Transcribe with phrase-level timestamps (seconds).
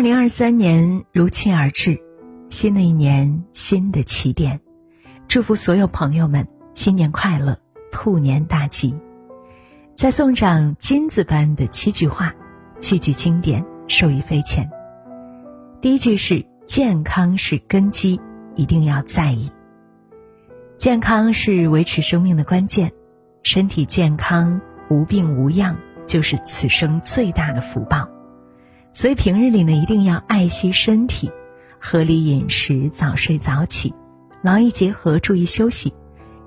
[0.00, 2.00] 二零二三年如期而至，
[2.48, 4.58] 新的一年新的起点，
[5.28, 7.58] 祝福所有朋友们新年快乐，
[7.92, 8.98] 兔年大吉！
[9.92, 12.34] 再送上金子般的七句话，
[12.80, 14.70] 句句经典，受益匪浅。
[15.82, 18.18] 第一句是：健康是根基，
[18.56, 19.52] 一定要在意。
[20.78, 22.90] 健康是维持生命的关键，
[23.42, 25.76] 身体健康、无病无恙，
[26.06, 28.08] 就是此生最大的福报。
[28.92, 31.30] 所以平日里呢，一定要爱惜身体，
[31.78, 33.94] 合理饮食，早睡早起，
[34.42, 35.94] 劳逸结合，注意休息，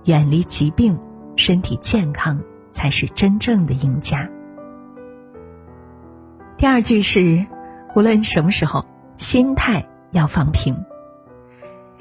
[0.05, 0.99] 远离疾病，
[1.35, 2.41] 身体健康
[2.71, 4.29] 才是真正的赢家。
[6.57, 7.45] 第二句是，
[7.95, 10.75] 无论什么时候，心态要放平。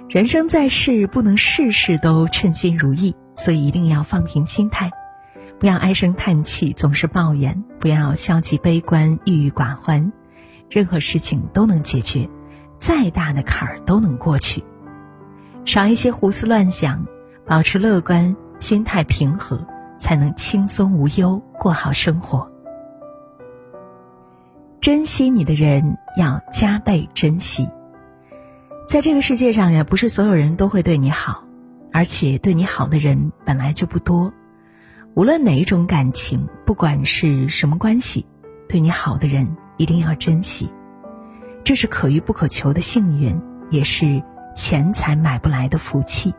[0.09, 4.91] 人生在世，不能事事都称心如意，所以一定要放平心态，
[5.59, 10.13] 不要唉声叹气，总是抱怨，不要消极悲观，郁郁寡欢。
[10.73, 12.27] 任何事情都能解决，
[12.79, 14.65] 再大的坎儿都能过去。
[15.67, 17.07] 少一些胡思乱想，
[17.45, 19.63] 保持乐观，心态平和，
[19.99, 22.51] 才能轻松无忧过好生活。
[24.81, 27.69] 珍惜你的人要加倍珍惜。
[28.87, 31.45] 在这个世界上呀，不是所有人都会对你好，
[31.93, 34.33] 而且对你好的人本来就不多。
[35.13, 38.25] 无论哪一种感情，不管是什么关系，
[38.71, 39.55] 对你好的人。
[39.83, 40.71] 一定要珍惜，
[41.65, 43.37] 这是可遇不可求的幸运，
[43.69, 44.23] 也是
[44.55, 46.33] 钱财买不来的福气。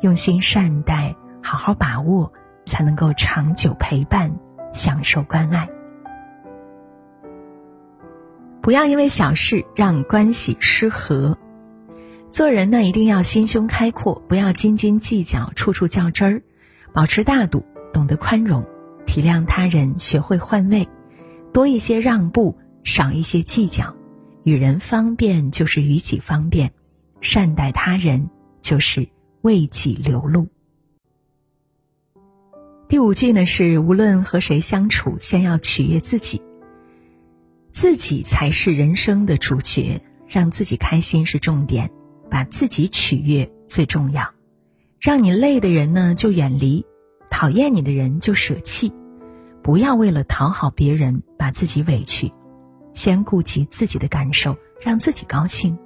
[0.00, 2.32] 用心善待，好好把握，
[2.66, 4.36] 才能够长久陪伴，
[4.72, 5.68] 享受关爱。
[8.60, 11.38] 不要因为小事让关系失和。
[12.28, 16.42] 做人呢，一定要心胸开阔，不要斤斤计较，处处较真儿，
[16.92, 18.64] 保持大度，懂得宽容，
[19.06, 20.88] 体谅他人，学会换位。
[21.52, 23.94] 多一些让步，少一些计较，
[24.44, 26.72] 与人方便就是与己方便，
[27.20, 28.28] 善待他人
[28.60, 29.08] 就是
[29.42, 30.48] 为己留路。
[32.88, 36.40] 第五句呢是无论和谁相处，先要取悦自己，
[37.70, 41.90] 自己才是人生的主角，让自己开心是重点，
[42.30, 44.30] 把自己取悦最重要。
[45.00, 46.84] 让你累的人呢就远离，
[47.30, 48.92] 讨厌你的人就舍弃。
[49.68, 52.32] 不要为了讨好别人把自己委屈，
[52.94, 55.78] 先顾及自己的感受，让自己高兴。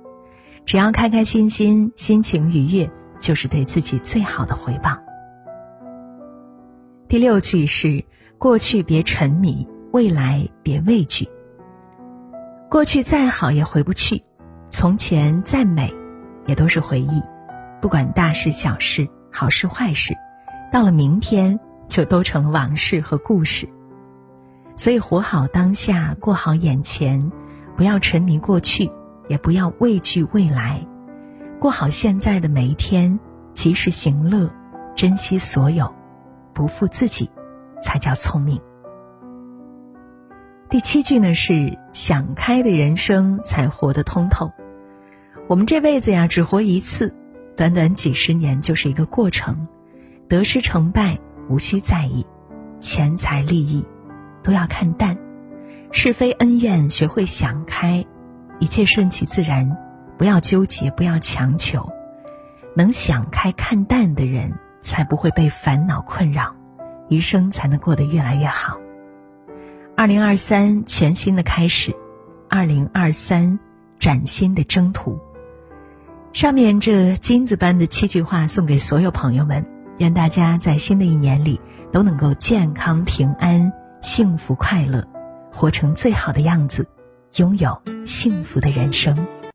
[0.65, 2.89] 只要开开心心，心情愉悦，
[3.19, 4.97] 就是对自己最好的回报。
[7.09, 8.05] 第六句是：
[8.39, 11.29] 过去别沉迷，未来别畏惧。
[12.71, 14.23] 过去再好也回不去，
[14.69, 15.93] 从前再美，
[16.47, 17.21] 也都是回忆。
[17.81, 20.15] 不管大事小事，好事坏事，
[20.71, 21.59] 到了明天。
[21.93, 23.69] 就都成往事和故事，
[24.77, 27.31] 所以活好当下，过好眼前，
[27.77, 28.91] 不要沉迷过去，
[29.29, 30.87] 也不要畏惧未来，
[31.61, 33.21] 过好现在的每一天，
[33.53, 34.51] 及时行乐，
[34.95, 35.95] 珍惜所有，
[36.55, 37.31] 不负自己，
[37.83, 38.59] 才叫聪明。
[40.71, 44.51] 第七句呢是想开的人生才活得通透。
[45.47, 47.15] 我们这辈子呀，只活一次，
[47.55, 49.69] 短短几十年就是一个过程，
[50.27, 51.19] 得失成败。
[51.49, 52.27] 无需在意，
[52.79, 53.85] 钱财利益
[54.43, 55.17] 都要看淡，
[55.91, 58.05] 是非恩怨学会想开，
[58.59, 59.77] 一切顺其自然，
[60.17, 61.89] 不要纠结，不要强求。
[62.75, 66.55] 能想开看淡的人，才不会被烦恼困扰，
[67.09, 68.79] 余生才能过得越来越好。
[69.95, 71.95] 二零二三全新的开始，
[72.49, 73.59] 二零二三
[73.99, 75.19] 崭新的征途。
[76.33, 79.67] 上面这金子般的七句话送给所有朋友们。
[79.99, 81.61] 愿大家在新的一年里
[81.93, 85.07] 都能够健康平安、幸福快乐，
[85.53, 86.89] 活成最好的样子，
[87.37, 89.15] 拥有幸福的人生。